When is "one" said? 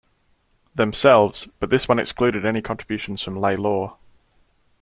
1.87-1.99